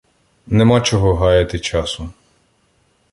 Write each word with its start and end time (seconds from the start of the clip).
Нема 0.47 0.81
чого 0.81 1.13
гаяти 1.15 1.59
часу. 1.59 2.09